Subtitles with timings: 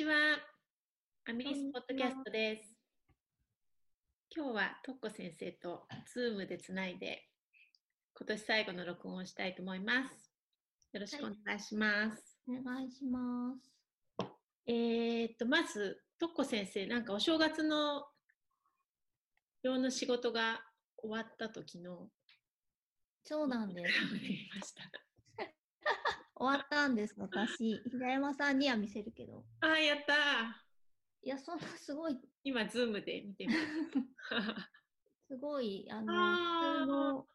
[0.00, 0.14] にちは。
[1.28, 2.74] アミリスポッドキャストです。
[4.34, 5.82] 今日はトッコ先生と
[6.14, 7.28] ズームでつないで、
[8.14, 10.32] 今年最後の録音をしたいと思います。
[10.94, 12.38] よろしくお願いします。
[12.48, 14.26] お願いします。
[14.66, 18.06] えーっと、まず、トッコ先生、なんかお正月の
[19.62, 20.62] 用の仕事が
[20.96, 21.84] 終わったと昨日、
[23.22, 23.94] そうなんです。
[26.40, 27.82] 終わったんです、私。
[27.90, 29.44] 平山さんには見せるけど。
[29.60, 30.16] あー、やったー。
[31.22, 33.66] いや、そんなすごい、今、ズームで見てみます。
[35.28, 37.26] すごい、あの、あの、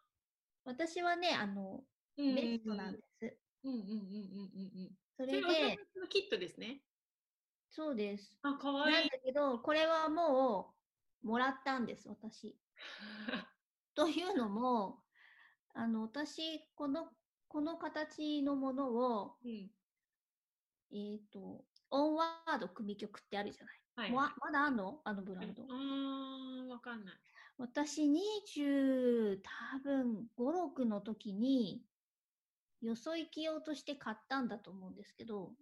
[0.63, 1.83] 私はね、あの、
[2.17, 3.37] ベストなんです。
[3.63, 4.97] うんうんうんうんうんうん。
[5.15, 6.81] それで、月のキットですね。
[7.69, 8.39] そうです。
[8.41, 9.09] あ、かわないんい。
[9.11, 10.73] だけど、これはも
[11.23, 12.57] う、もらったんです、私。
[13.93, 15.03] というのも、
[15.75, 17.11] あの、私、この、
[17.55, 19.69] この形のものを、うん。
[20.91, 23.79] えっ、と、オンワード組曲ってあるじゃない。
[23.95, 24.11] はい。
[24.11, 24.99] ままだあんの？
[25.05, 25.63] あのブランド。
[25.63, 27.15] あー、わかんない。
[27.57, 31.81] 私20多分5、6の時に
[32.81, 35.53] よそ行き用として買ったんだと思うんですけど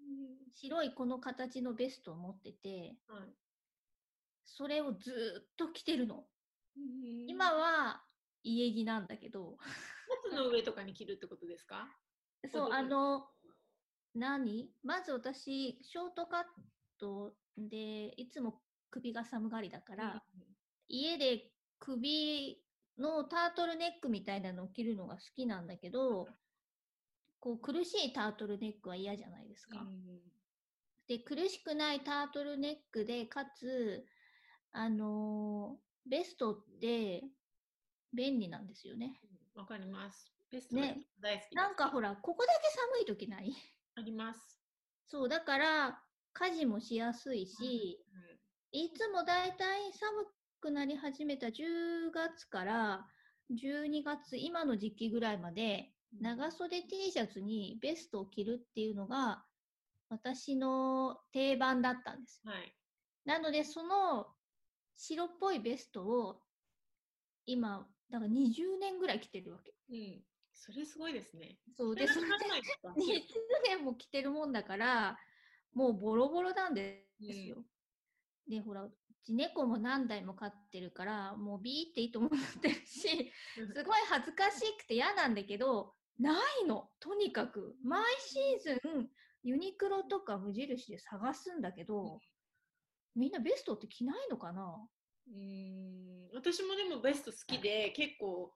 [0.56, 3.30] 白いこの形のベストを持っててはい。
[4.44, 6.24] それをずーっと着てるの
[6.76, 8.02] うん今は
[8.44, 9.58] 家着なんだけど。
[10.30, 11.88] シャツの上とかに着るってことですか？
[12.52, 13.26] そうあの
[14.16, 14.70] 何？
[14.84, 16.44] まず私ショートカッ
[17.00, 20.24] トでいつも首が寒がりだから、
[20.88, 22.62] 家で首
[23.00, 26.28] のタートルネックみたいなのを着るのが好きなんだけど、
[27.40, 29.80] こう苦しいタートルネックは嫌じゃないですか。
[29.80, 30.20] うん
[31.06, 34.06] で、苦しくないタートルネックで、かつ、
[34.72, 37.26] あのーベストって
[38.14, 39.20] 便利なんですよね。
[39.56, 40.32] わかります。
[40.52, 41.56] ベストね大好きです。
[41.56, 43.54] なんかほら、ここだけ寒い時ない？
[43.96, 44.60] あります。
[45.08, 46.00] そう、だから
[46.34, 48.00] 家事もしやすいし、
[48.72, 50.26] いつもだいたい寒
[50.62, 53.06] くなり始めた10月から
[53.52, 59.44] 12月、今の時期ぐらいまで、長袖 T シャツにベストを着るっていうのが
[60.10, 62.42] 私の定番だったんです。
[62.46, 62.76] はい。
[63.26, 64.28] なので、その
[64.96, 66.42] 白っぽいベストを
[67.46, 69.74] 今、だから20年ぐらい着てるわけ。
[69.90, 70.24] うん。
[70.54, 71.58] それすごいですね。
[71.76, 72.90] そうで、それですか？
[72.96, 73.22] 20
[73.66, 75.18] 年も着てるもんだから、
[75.74, 77.66] もうボロボロなんですよ。
[78.48, 82.30] で、ほら、うち猫も何台も飼ってるから、もうビーっていいと思っ
[82.62, 87.76] てるし、すごい恥ずかしくて嫌なんだけど、ないの、とにかく。
[87.84, 89.10] 毎シーズン、
[89.42, 92.20] ユニクロとか無印で探すんだけど、
[93.16, 94.88] みんなベストって着ないのかな？
[95.28, 96.30] うーん。
[96.34, 98.54] 私もでもベスト好きで結構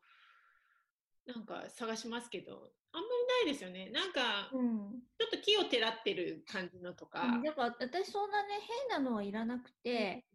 [1.26, 3.08] なんか探しますけどあんま
[3.44, 3.90] りないですよね。
[3.90, 5.02] なんかうん。
[5.20, 7.42] ちょっと木をてらってる感じのとか。
[7.44, 10.26] だから私そんなね、変なのはいらなくて、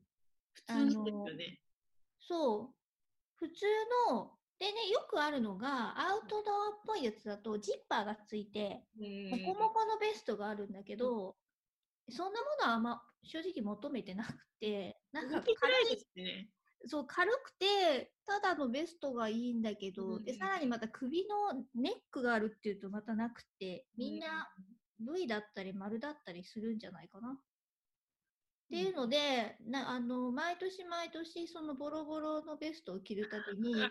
[0.52, 1.60] 普通にですよね。
[2.20, 2.74] そう。
[3.36, 3.64] 普通
[4.10, 9.30] の、でね、よくあるのが、アウトドアっぽいやつだと、ジッパーがついて、うん。
[9.30, 11.36] モコモコのベストがあるんだけど、
[12.10, 14.91] そんなものはあんま正直求めてなくて、
[15.32, 16.48] なんか軽いいですね。
[16.86, 24.48] そう軽くて、ただのベストがいいんだけど、で、うんさらにまた首のネックがあるっていうとまたなくて、みんな
[24.98, 27.30] V だったり丸だったりするんじゃないかな。
[27.30, 27.34] っ
[28.70, 33.90] ていうので、なあの毎年毎年そのボロボロのベストを着るたびに 今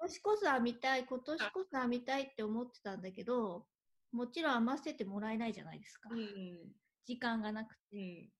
[0.00, 3.66] 年こそ編みたい今年こそ編みたいって思ってたんだけど
[4.12, 6.72] もちろん編ませてもらえないじゃないですか、うんうん。
[7.04, 7.96] 時間がなくて。
[7.96, 8.32] うん。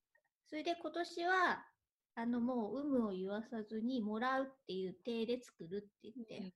[0.49, 1.67] それで今年は
[2.17, 6.53] あのもう有無を言わさずにもらうっていう体で作るって言って、うん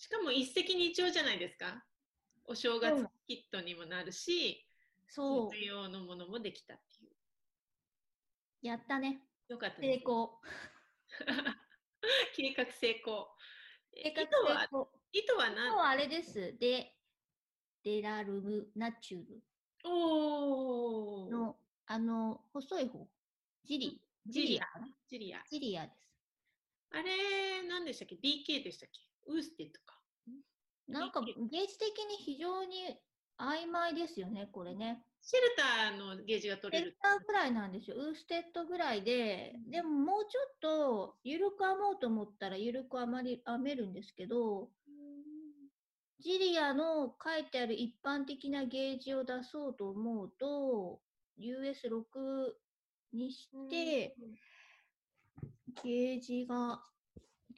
[0.00, 1.84] しかも一石二鳥じゃないですか。
[2.46, 4.66] お正うん月キットにもなるし、
[5.10, 7.10] そう冬用のものもできたっていう。
[8.62, 9.96] やったねよかった成。
[9.96, 10.40] 功
[12.34, 13.28] 計画成功。
[13.94, 15.76] え計画成功糸は何？
[15.76, 16.96] はあれですで
[17.82, 19.42] デラルムナチュル
[19.84, 23.06] おーの、あの、細い方。
[23.64, 24.00] ジリ。
[24.30, 24.64] ジリア？
[25.08, 25.38] ジリア。
[25.50, 26.08] ジリアです。
[26.92, 29.00] あれ、何でしたっけ ?DK でしたっけ？
[29.26, 29.98] ウーステッドか。
[30.88, 32.98] なんか、ゲージ的に非常に
[33.38, 35.04] 曖昧ですよね、これね。
[35.22, 36.90] シェルターのゲージが取れる。
[36.90, 37.96] センターぐらいなんですよ。
[37.96, 44.70] ウーステッドぐらいで、でももうちょっと緩く編もうと思ったら緩く編まり編めるんですけど、
[46.20, 51.00] ジリアの書いてある一般的なゲージを出そうと思うと、
[51.38, 52.54] US6
[53.12, 54.14] にして、
[55.82, 56.82] ゲージが、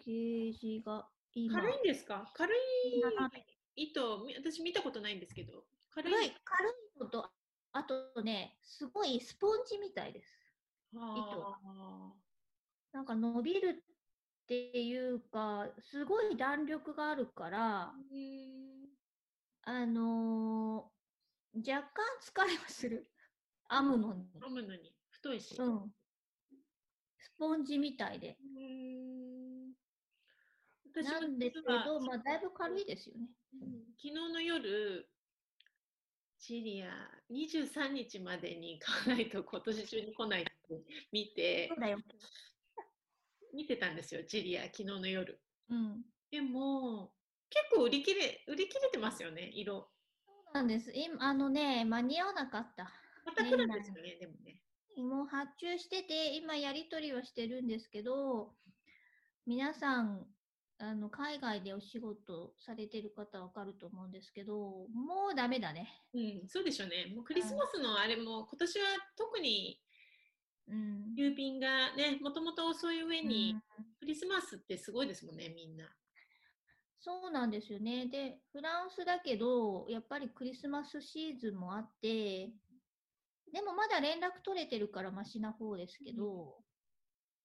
[0.04, 2.31] ゲージが今、軽いんですか？
[2.34, 2.58] 軽い
[3.76, 5.64] 糸、み私見たことないんですけど。
[5.90, 6.12] 軽い？
[6.44, 7.31] 軽いのと
[7.72, 10.28] あとね、すごいスポンジみたいです。
[10.94, 12.06] は
[12.93, 17.94] なんか伸びるっていうか、すごい弾力があるから
[19.64, 20.93] あのー
[21.54, 23.10] 若干疲れはする。
[23.70, 24.26] 編むのに。
[24.43, 25.55] 編むのに太いし。
[25.57, 25.93] うん。
[27.19, 28.37] スポンジみたいで。
[28.57, 29.73] うん
[30.95, 33.27] 私もなんですけど、まあ、だいぶ軽いですよね。
[33.55, 35.09] うん昨日の夜、
[36.39, 36.89] シリア
[37.31, 40.53] 23日までに買わないと今年中に来ないって
[41.13, 41.99] 見てそう、だよ。
[43.55, 45.41] 見てたんですよ、ジリア、昨日の夜。
[45.71, 46.03] うん。
[46.31, 47.13] でも、
[47.49, 49.89] 結構売り切れ、売り切れてますよね、色。
[50.27, 50.91] そうなんです。
[50.93, 52.91] 今、あのね、間に合わなかった。
[53.25, 54.61] また来るんですよね、でもね。
[54.97, 58.53] もう発注してて、今やり取りはしてるんですけど、
[59.47, 60.27] 皆さん、
[60.79, 64.55] あの海外でお仕事されてる方はわかると思うんですけど、
[64.89, 65.89] もうダメだね。
[66.12, 67.12] うん、そうでしょうね。
[67.15, 68.85] もうクリスマスのあれも、今年は
[69.17, 69.81] 特に
[70.69, 71.15] うん。
[71.17, 73.62] 郵便がね、もともと遅い上に、うん
[74.03, 75.85] クリスマスってすごいですもんね、みんな。
[76.99, 78.06] そうなんですよね。
[78.06, 82.50] で、フランスだけど、やっぱりクリスマスシーズンもあって、
[83.52, 86.56] でもまだ連絡取れてるからマシな方ですけど、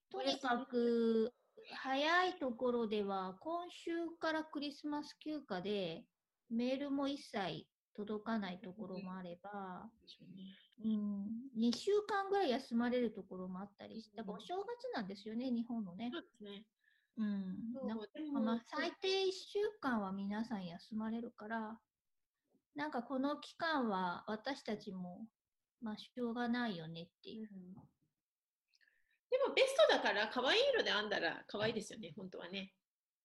[0.09, 1.33] とにかく
[1.75, 6.05] 早いところでは今週からクリスマス休暇で
[6.49, 7.67] メールも一切
[7.97, 9.89] 届かないところもあれば、
[10.85, 11.25] うん、
[11.59, 16.11] 2週間ぐらい休まれるところもあったりして、だからお正月なんですよね、日本のね。
[16.13, 16.63] そうですね。
[17.17, 21.79] うん、なんか最低1週間は皆さん休まれるから、
[22.75, 25.25] なんかこの期間は私たちも、
[25.81, 27.47] まあ、しょうがないよねっていう。
[29.29, 32.73] でもベストだから可愛い色で編んだら可愛いですよね、本当はね。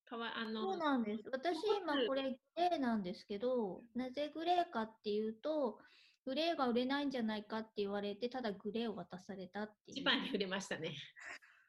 [0.05, 1.29] かわあのそうなんです。
[1.33, 5.79] 私今これグレーなんですけど、なぜグレーかっていうと、
[6.25, 10.01] グレーが売れないんじゃないかって言われて、ただグレーを渡されたっていう。
[10.01, 10.95] 一番に触れましたね。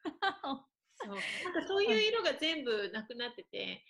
[0.96, 3.84] そうなんかそういう色が全部なくなってて、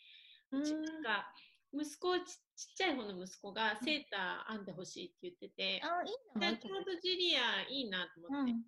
[0.50, 1.32] ううんちなんか
[1.74, 8.62] 息子ちちっちゃい方の息子がセーター編んでほしいって言ってて、あ、いいんだでちょうどジュリアいいなと思って、うん。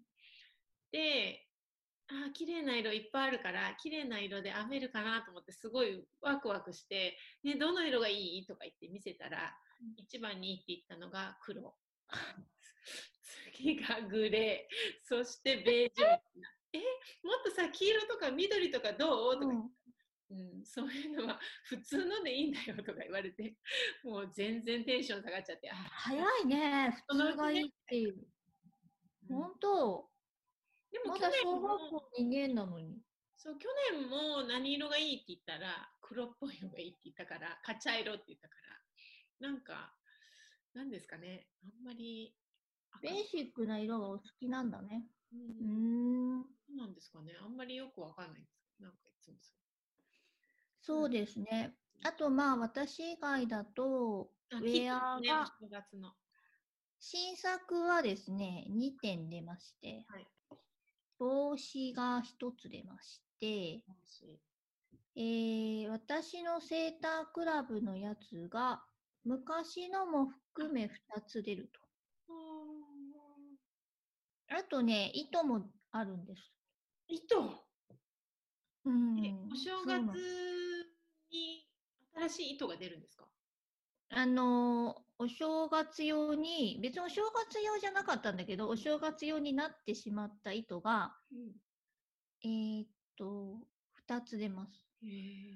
[0.90, 1.46] で、
[2.08, 9.94] あー綺麗な色いっぱいあるから綺麗な色で編めるかなと思ってすごいワクワクして、ね、どの色がいいとか言って見せたら、うん。
[9.98, 11.74] 一番にいいって言ったのが黒。
[13.54, 15.06] 次がグレー。
[15.06, 16.10] そしてベージュみたい
[16.40, 16.48] な。
[16.72, 16.78] え
[17.24, 19.34] もっとさ黄色とか緑とかどう？
[19.34, 19.68] とか言って、
[20.28, 23.54] うん、そういうのは普通のでいいんだよとか言われて
[24.02, 28.14] もう全然テンション下がっちゃってあ早いね、普通がいいっていう。
[28.14, 28.36] うん
[29.28, 30.08] 本当、
[30.92, 33.02] でもまだ小学校2年なのに。
[33.36, 38.54] そう去年も何色がいいって言ったら黒っぽいのがいいって言ったからカチャ色って言ったか
[39.40, 39.94] らなんか
[40.74, 42.34] なんですかねあんまり
[43.02, 45.04] ベーシックな色がお好きなんだね。
[45.32, 46.44] ううんーん。
[46.66, 49.65] そうなんですかねあんまりよくわかんないんですなんかいつもそう
[51.08, 51.74] ですね。
[52.04, 55.46] あとまあ私以外だと、ウェアね、が
[57.00, 60.26] 新作はですね、2点出まして、はい
[61.18, 63.82] 帽子が1つ出まして、
[65.16, 68.84] えー私のセータークラブのやつが
[69.24, 71.80] 昔のも含め2つ出ると。
[74.48, 76.52] あとね、糸もあるんです。
[77.08, 77.65] 糸？
[78.86, 79.98] うんえお正月
[81.30, 81.68] に
[82.14, 83.28] 新しい糸が出るんですか？
[84.10, 91.18] あのーお正月用に、別にお正月用じゃなかったんだけど、お正月用になってしまった糸が、
[92.42, 93.66] えーっと、
[94.06, 94.86] 2つ出ます。
[95.02, 95.54] へ え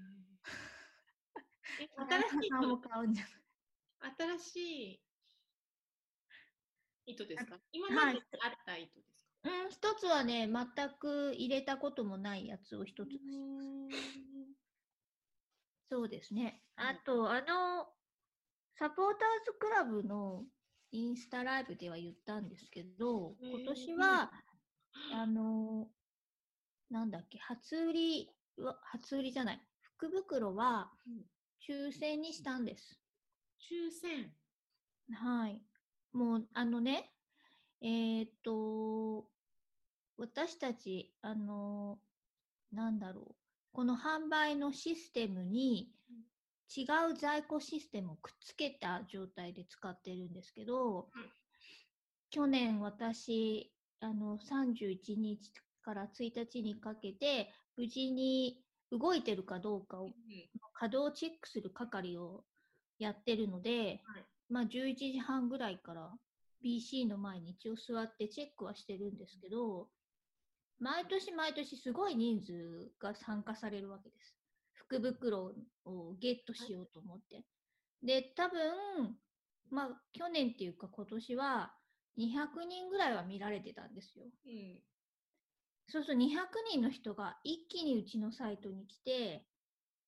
[1.85, 3.25] え新しい糸買うんじゃ
[4.01, 4.15] ない？
[4.17, 4.57] 新し
[4.95, 5.05] い
[7.05, 7.61] 糸ですか？
[7.71, 8.15] 今はい。
[8.15, 9.10] まであった糸ですか？
[9.43, 13.21] うん、一つはね、全く入れたこともないやつを一つ出し
[15.91, 16.63] そうですね。
[16.79, 16.85] うん。
[16.85, 17.87] あと、あの、
[18.79, 20.45] サポーターズクラブの
[20.91, 24.31] インスタライブでは言ったんですけど、今年は、
[25.13, 25.89] あの、
[26.91, 31.25] なんだっけ、初売りは、初売りじゃない、福袋はうん。
[31.61, 32.99] 抽選にしたんです。
[33.61, 34.33] 抽選。
[35.13, 35.63] はい。
[36.13, 37.13] もう、あのね、
[37.83, 39.27] えーっと、
[40.19, 41.99] 私たち、あの、
[42.73, 43.35] なんだろう、
[43.73, 45.93] この販売のシステムに
[46.77, 51.33] 違う在庫システムをくっつけた状態で使ってるんですけど、うん。
[52.31, 60.11] 去年私、あの、31日から1日にかけて、無事に動いてるかどうかを
[60.75, 62.45] 稼働チェックする係を
[62.99, 64.27] やってるので、はい。
[64.49, 66.13] まあ11時半ぐらいから
[66.63, 69.89] BC の前に一応座ってチェックはしてるんですけど、
[70.79, 74.37] 毎年毎年すごい人数が参加されるわけです。
[74.73, 77.45] 福袋をゲットしようと思って。
[78.03, 79.19] で、多分、
[79.71, 81.75] まあ去年っていうか今年は
[82.17, 84.27] 200人ぐらいは見られてたんですよ。
[84.47, 84.83] うん。
[85.89, 89.47] そうすると200人の人が一気にうちのサイトに来て、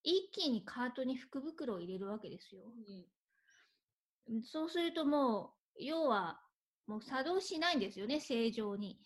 [0.02, 2.62] 一気にカートに福袋を入れるわけですよ。
[4.28, 4.42] うん。
[4.42, 6.41] そうするともう、要は、
[6.86, 8.98] もう作動しないんですよね、正常に。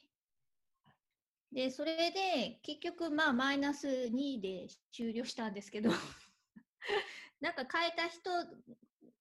[1.52, 5.90] で、それで、結局、まあ、マイナス2で終了したんですけど、
[7.40, 8.30] なんか変えた人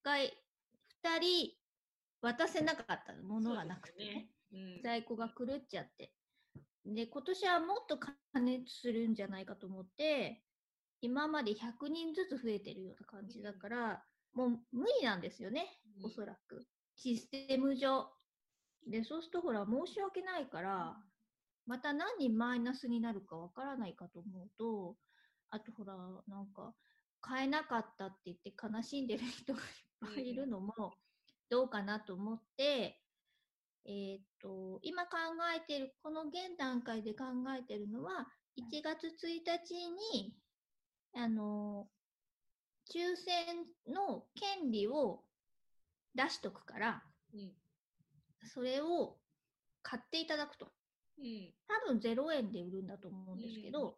[0.03, 1.57] が2人
[2.21, 4.29] 渡せなかったものがなくてね。
[4.51, 4.81] うん。
[4.81, 6.11] 在庫が狂っちゃって。
[6.85, 10.43] で、今年はもっと加熱するんじゃないかと思って、
[11.01, 16.67] 今まで100人ずつ増えてるような感じだから、もう無理なんですよね、おそらく。
[16.95, 18.11] システム上。
[18.87, 20.97] で、そうするとほら、申し訳ないから、
[21.65, 24.95] また何人マイナスになるかわからないかと思うと、
[25.49, 25.95] あとほら、
[26.27, 26.73] なんか、
[27.21, 30.93] 買えなかったって言って悲しんでる人がいっぱいいるのも
[31.49, 33.01] どうかなと思って、
[33.85, 35.17] えーっと、今考
[35.55, 37.25] えてる、この現段階で考
[37.57, 38.27] えてるのは、
[38.57, 40.35] 1月1日に、
[41.15, 41.87] あの、
[42.91, 45.23] 抽選の権利を
[46.13, 47.64] 出しとくから、うん。
[48.45, 49.17] それを
[49.81, 50.71] 買っていただくと。
[51.19, 51.53] うん。
[51.67, 53.97] 多分0円で売るんだと思うんですけど、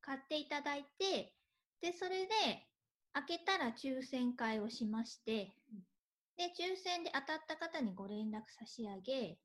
[0.00, 1.34] 買っていただいて、
[1.80, 2.32] で、それで、
[3.12, 5.86] 開けたら抽選会をしましてうん、
[6.36, 9.38] で、抽選で当たった方にご連絡差し上げ、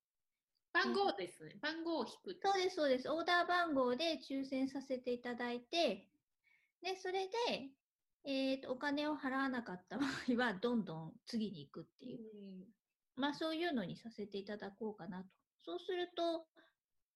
[0.73, 1.57] 番号ですね。
[1.61, 2.39] 番号を引く。
[2.43, 3.09] そうです、そうです。
[3.09, 6.07] オーダー番号で抽選させていただいて、
[6.81, 7.69] で、それで、
[8.25, 12.67] えーと、お金を払わなかった場合は、どんどん次に行くっていう。
[13.19, 13.23] うん。
[13.23, 15.27] まあ、そういうのにさせていただこうかなと。
[15.65, 16.47] そうすると、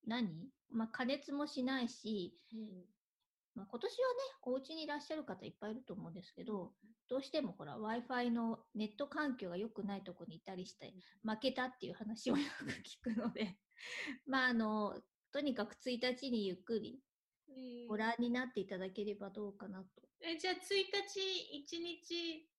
[0.06, 0.50] 何？
[0.70, 2.86] まあ、加熱もしないし、うん。
[3.56, 6.74] まあ、今年はね、お家にいらっしゃる方いっぱいいると思うんですけど、
[7.08, 10.94] どうしてもほら、Wi-Fi のネット環境が良くないとこにいたりして、
[11.24, 13.60] 負けたっていう話をよく聞くので、
[14.26, 17.02] まあ、あの、とにかく1日にゆっくり
[17.48, 17.52] う
[17.86, 19.88] んご覧になっていただければどうかなと。
[20.22, 22.50] えじゃあ1日1日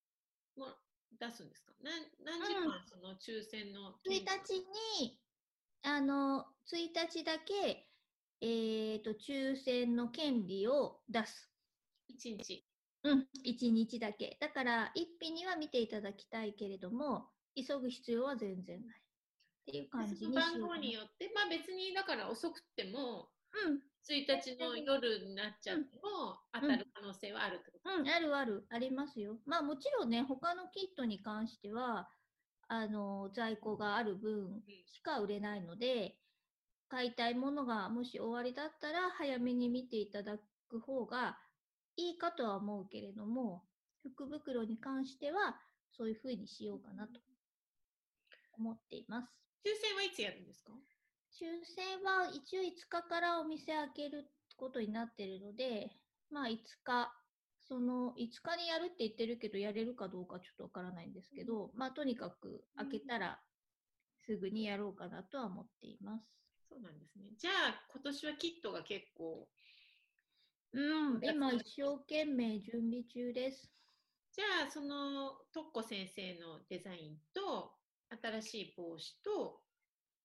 [0.56, 0.66] も
[1.18, 1.72] 出すんですか？
[1.82, 4.60] 何何時間その抽選の1日
[5.00, 5.18] に、
[5.82, 7.88] あの、1日だけ、
[8.40, 11.50] えっ、と、抽選の権利を出す。
[12.10, 12.66] 1日
[13.04, 14.38] うん、1日だけ。
[14.40, 19.04] だから、一品には見ていただきたいけれども、急ぐ必要は全然ない。
[19.64, 23.30] っていう感じに番号によってまあ別にだから遅くても
[23.66, 29.40] うん、1日の夜になっちゃっても当たる可能性はあるってこと、うん、あるある、ありますよ。
[29.46, 32.10] まあもちろんね、他のキットに関しては、
[32.68, 36.18] あの、在庫がある分しか売れないので、
[36.88, 41.38] 買いたいものがもし終わりだったら、早めに見ていただく方が
[41.96, 43.66] いいかとは思うけれども、
[44.02, 47.20] 福袋に関しては、そういうふうにしようかなと
[48.58, 49.28] 思っています。
[49.64, 50.72] 抽選はいつやるんですか？
[51.34, 55.90] 抽選は一応5日からお店開けることになってるので、
[56.30, 57.12] まあ5日、
[57.66, 63.40] その5日にやるって言ってるけど、やれるかどうかちょっとわからないんですけど、まあとにかく開けたら
[64.24, 66.28] すぐにやろうかなとは思っています。
[66.68, 67.24] そうなんですね。
[67.36, 69.48] じゃあ今年はキットが結構
[70.72, 73.70] うん、今一生懸命準備中です。
[74.32, 77.72] じゃあそのとっこ先生のデザインと
[78.20, 79.60] 新しい帽子と、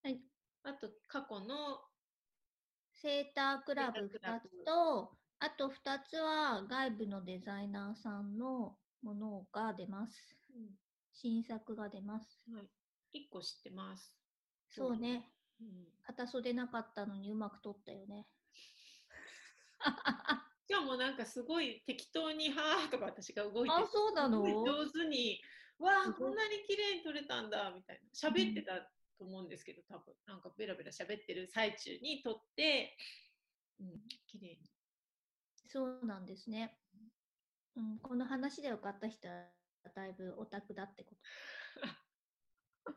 [0.02, 0.20] はい
[0.62, 1.80] あと過去の
[2.92, 10.36] セータークラブ2セータークラブつと、あと2つは外部のデザイナーさんのものが出ます。
[11.12, 12.44] 新作が出ます。
[12.52, 12.60] は
[13.12, 14.14] い、1個知ってます。
[14.68, 15.30] そうね。
[15.60, 18.26] うん片袖なかったのにうまく撮ったよね。
[20.66, 24.42] しかもなんかすごい適当に「はあ」とか私が動いてあ、そうなの？
[24.42, 25.40] 上手に
[25.78, 28.90] 「わあこんなに綺麗に撮れたんだ」みたいな喋ってた
[29.20, 32.96] と思うんですけど多分なんかベラベラ喋ってる最中に撮って、
[33.78, 34.58] うん、綺麗に。
[35.68, 36.78] そうなんですね。
[37.76, 39.34] うん、この話でよかった人は
[39.94, 41.14] だいぶオタクだってこ
[41.80, 41.86] と。
[41.86, 41.92] も
[42.92, 42.94] う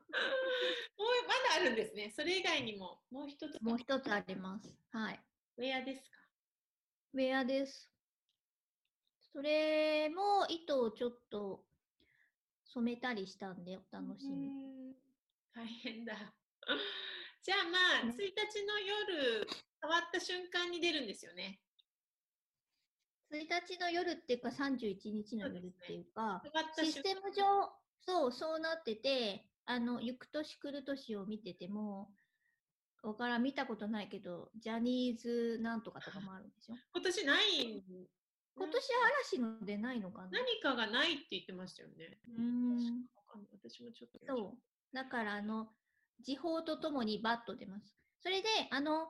[1.27, 2.13] まだあるんですね。
[2.15, 4.74] それ以外にももう一つもう一つあります。
[4.92, 5.20] はい。
[5.58, 6.18] ウェアですか？
[7.13, 7.92] ウェアです。
[9.34, 11.63] それも糸をちょっと
[12.74, 14.50] 染めたりしたんでお楽しみ。
[15.56, 16.14] 大変だ。
[17.44, 19.48] じゃあまあ、ね1日の夜
[19.82, 21.60] 変わった瞬間に出るんですよね。
[23.32, 27.44] 1日の夜っていうか31日の夜っていうか、変わったシステム上、
[28.06, 32.12] そう、そうなってて、あの、行く年来る年を見てても、
[33.02, 36.76] わからん、見たことないけど、ジャニーズなんとかとかもあるんでしょ？
[36.94, 37.84] 今年ないん
[38.56, 38.90] 今年
[39.32, 40.30] 嵐のでないのかな？
[40.32, 42.20] 何かがないって言ってましたよね。
[42.38, 43.08] うーん。
[43.52, 44.20] 私もちょっと。
[44.28, 44.58] そう。
[44.94, 45.68] だから、あの、
[46.22, 47.96] 時報とともにバッと出ます。
[48.22, 49.08] それで、あの、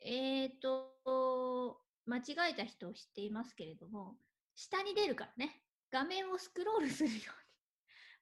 [0.00, 4.16] えっ、と、間違えた人を知っていますけれども、
[4.54, 7.16] 下に出るからね、画面をスクロールするよ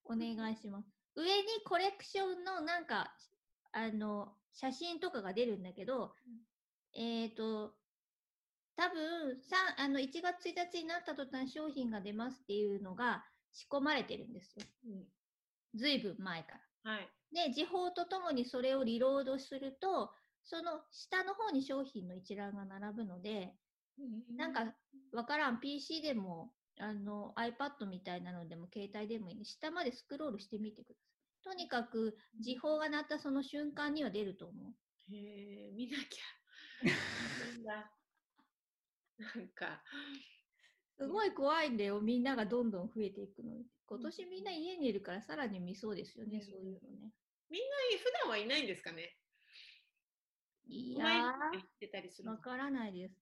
[0.06, 0.88] うに お願いします。
[1.14, 3.16] 上にコレクションのなんか、
[3.73, 6.14] あの、写真とかが出るんだけど、
[6.92, 7.76] えっ、と、
[8.76, 14.66] 多分さあの1月1日になった途端商品が出ますっていうのが仕込まれてるんですよ。
[14.87, 15.04] うん
[15.76, 16.61] ずいぶん前から。
[16.84, 17.08] はい。
[17.32, 20.12] で、時報とともにそれをリロードすると、
[20.44, 23.58] その下の方に商品の一覧が並ぶので、
[24.36, 24.76] なんか
[25.12, 31.54] わからん PC でもあの iPad みたいなのでも携帯でもいいんで下までスクロールしてみてください。
[31.54, 34.74] とにかく時報が鳴ったその瞬間には出ると思う。
[35.14, 36.24] へえ、見なきゃ。
[39.18, 39.82] なんか、
[40.96, 42.00] すごい怖いんだよ。
[42.00, 43.66] みんながどんどん増えていくのに。
[43.86, 47.12] 今年みんな家にいるからさらに見そうですよね、うんそういうのね。
[47.50, 49.16] みんな普段はいないんですかね？
[50.66, 53.14] い前やー、わからないです。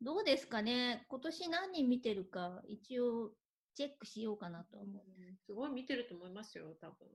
[0.00, 1.04] どうですかね？
[1.08, 3.32] 今年何人見てるか一応
[3.74, 5.04] チェックしようかなとは思う。
[5.22, 7.08] うんすごい見てると思いますよ、多分。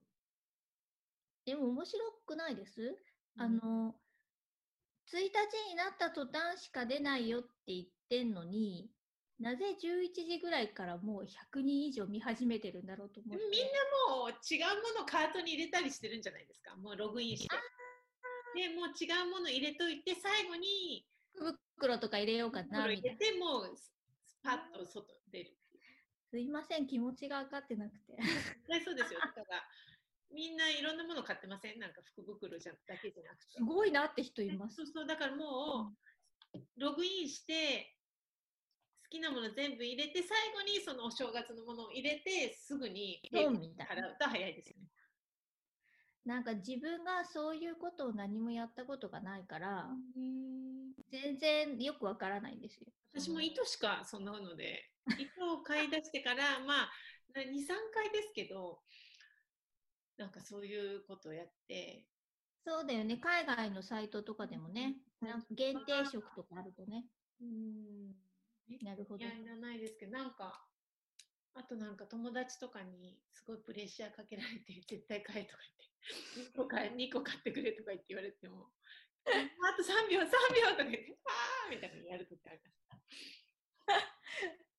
[1.46, 2.98] でも面白くないです、
[3.38, 3.96] あうんの、
[5.12, 8.90] 1日になった途端しか出ないよって言ってんのに、
[9.40, 13.44] なぜ11時ぐらいからもう100人以上見始めてるんだろうと思って。
[13.52, 13.68] みんな
[14.16, 16.76] もう違うものカートに入れたりしてるんじゃないですか。
[16.76, 17.56] もうログインして。
[18.56, 23.18] で、もう違うもの入れといて、最後に福袋とか入れようかな袋みたいな。
[23.18, 23.92] 入れて、もうス
[24.44, 25.58] パッと外出る。
[26.30, 28.18] すいません、気持ちが分かってなくて。
[28.86, 29.20] そうですよ。
[29.20, 29.64] だから、
[30.32, 31.80] みんないろんなもの買ってません？
[31.80, 33.58] なんか福袋じゃだけじゃなくて。
[33.58, 34.86] すごいなって人いますそう。
[34.88, 35.94] そう、だからも
[36.54, 38.03] う、ログインして、好
[39.14, 44.88] きなもの全部入れて、最後にそのお正月のものを入れて、すぐにドンみたいな払うと早いですよね。
[46.26, 49.88] なんか自分がそういうことを何もやったことがないから、
[51.12, 52.88] 全然よくわからないんですよ。
[53.14, 56.92] 私も糸しかそんなので、 糸を買い出してから、まあ、
[57.36, 58.82] 2、3回ですけど、
[60.18, 62.08] なんかそういうことをやって、
[62.66, 63.18] そうだよね。
[63.18, 67.06] 海外のサイトとかでもね、なんか限定色とかあるとね。
[67.42, 68.16] うん、
[68.82, 69.34] なるほどいや、。
[69.34, 70.66] いらないですけど、なんか、
[71.56, 75.64] あとなんか友達とかにすごいプレッシャーかけられて、 絶対買えとか
[76.36, 78.72] 言って、2個買え2個買ってくれとか言って言われても、
[79.26, 79.30] あ
[79.78, 83.00] と3秒、3秒とか言って、あーみたいなのやるときありました。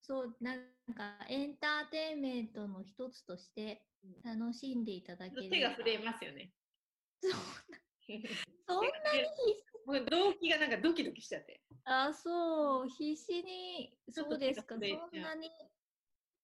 [0.03, 3.87] そう、なんかエンターテインメントの一つとして
[4.23, 5.49] 楽しんでいただける。
[5.49, 6.53] 手が震えますよね。
[7.23, 7.33] そう
[8.69, 11.61] そんなにもう動機がなんかドキドキしちゃって。
[11.85, 15.51] あ、そう、必死に、そうですか、そんなに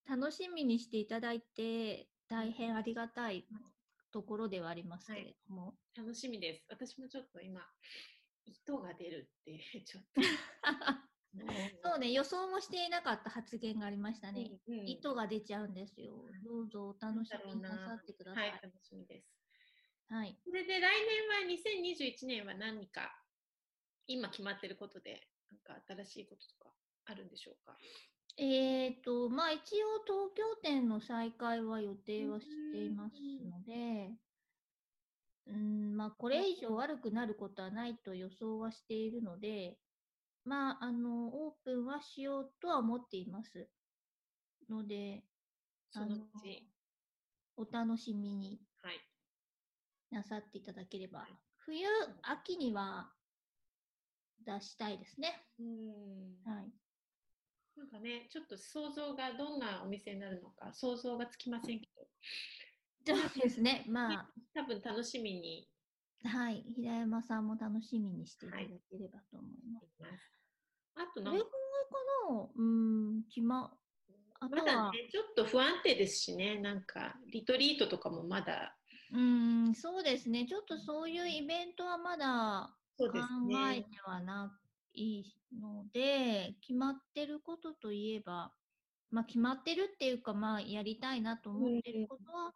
[0.07, 3.45] 楽しみにしていただいて、大変ありがたい
[4.11, 5.75] ところではありますけれども。
[5.95, 6.65] 楽しみです。
[6.69, 7.61] 私もちょっと今、
[8.45, 10.21] 糸が出るって、 ちょっと。
[11.83, 14.51] そうね、予想もしていなかった発言がありましたね。
[14.67, 16.13] うんうん糸が出ちゃうんですよ。
[16.43, 18.41] どうぞお楽しみになさってくださ。
[18.41, 19.27] はいい、楽しみです。
[20.09, 20.37] はい。
[20.43, 23.20] それで来年は2021年は何か
[24.11, 26.71] 今決まってることでなんか新しいこととか
[27.05, 27.75] あるんでしょうか？
[28.37, 34.15] えーと、まあ一応東京店の再開は予定はしていますので、
[35.47, 39.77] うん、まあこれ以上悪くなることはないと予想はしているので、
[40.45, 43.69] まああの、オープンはしようとは思っています。
[44.69, 45.23] ので、
[45.91, 46.09] そのう
[46.41, 46.67] ち。
[47.57, 48.99] お楽しみにはい。
[50.09, 51.85] なさっていただければ、冬、
[52.23, 53.11] 秋には
[54.45, 55.43] 出したいですね。
[55.59, 56.51] うん。
[56.51, 56.71] はい。
[57.77, 61.87] なんかね、ちょっと想像がどんなお店になるのか想像がつきませんけ
[63.05, 63.85] ど、そうですね。
[63.89, 65.67] ま多分楽しみに
[66.25, 66.63] あ、はい。
[66.75, 69.85] 平山さんも楽しみにしていただければと思います。
[69.85, 70.41] います。
[70.95, 71.49] あとなんかか
[72.29, 73.77] なうん、決ま、
[74.39, 78.77] あとは、まだね、ちょっと不安定ですしね、なんかリトリートとかもまだ
[79.13, 80.45] うん、そうですね。
[80.45, 82.73] ちょっとそういうイベントはまだ
[83.09, 83.17] 考
[83.49, 84.01] えねて。
[84.03, 84.57] はな
[84.93, 85.25] い
[85.59, 88.53] ので、決まってることといえば、
[89.09, 92.53] まあ決まってるっていうか、まあやりたいなと思ってることは、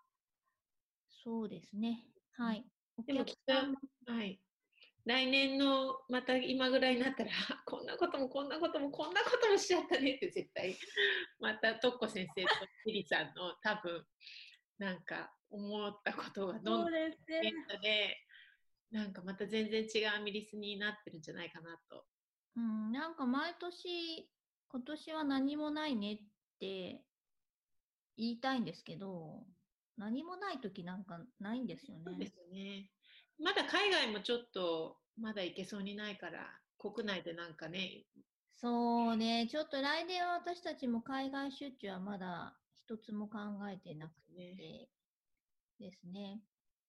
[1.09, 2.05] そうですね。
[2.33, 2.65] はい。
[2.97, 3.77] おでも客さんも
[4.07, 4.39] はい。
[5.05, 10.75] 来年のまた今ぐらいになったら、あこんなこともこんなこともこんなこともしちゃったねって絶対、
[11.39, 12.49] またとっこ先生と
[12.87, 14.03] リリさんの多分、
[14.79, 17.41] なんか思ったことがどんどんそうですね。
[17.43, 18.17] 変化で、
[18.91, 22.05] なんかまた全然違うアミリスになってるんじゃないかなと。
[22.55, 24.29] うん、なんか毎年、
[24.69, 26.17] 今年は何もないねっ
[26.59, 27.01] て
[28.17, 29.43] 言いたいんですけど、
[29.97, 32.03] 何もない時なんかないんですよね。
[32.05, 32.89] そうですよね。
[33.39, 38.05] まだ海外もちょっとまだ行けそうにないから、国内でなんかね、
[38.57, 43.37] そうね、ちょっと来年は私たちも海外出張はまだ一つも考
[43.69, 44.89] えてなくねて
[45.79, 46.39] ですね。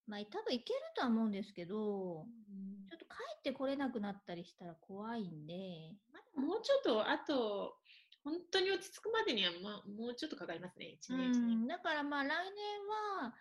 [0.07, 2.25] まあ多分行けるとは思うんですけど、
[2.89, 7.77] ちょっと帰ってこれなくなったりしたら怖いんで、まだもうちょっと、あと、
[8.23, 11.57] 本当に落ち着くまでには、まあ、もうちょっとかかりますね、1う年、1年。
[11.65, 12.87] ん、だからまあ来年
[13.23, 13.33] は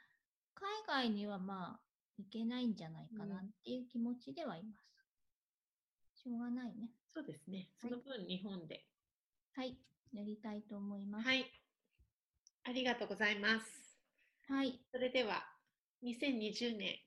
[0.55, 1.81] 海外にはまあ
[2.19, 6.23] 行けないんじゃないかなうんっていう気持ちではいます。
[6.23, 6.91] しょうがないね。
[7.15, 7.71] そうですね。
[7.81, 8.87] その分、日本で。
[9.55, 9.79] はい、
[10.13, 11.27] やりたいと思います。
[11.27, 11.47] はい。
[12.65, 13.99] ありがとうございます。
[14.49, 15.56] はい、それでは、
[16.07, 17.01] 2020年、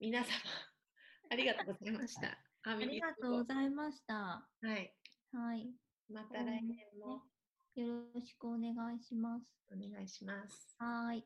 [0.00, 0.26] 皆様、
[1.30, 2.30] ありがとうございました。
[2.64, 4.50] あありがとうございました。
[4.60, 4.92] はい。
[5.30, 5.72] はい、
[6.08, 7.22] また来年も
[7.76, 9.46] よろしくお願いします。
[9.70, 10.74] お願いします。
[10.80, 11.24] はーい、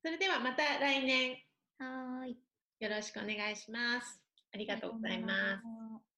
[0.00, 1.38] それではまた来年
[1.76, 2.42] はーい。
[2.78, 4.22] よろしくお願いします。
[4.52, 5.62] ありあがとうございます。
[5.62, 6.13] す。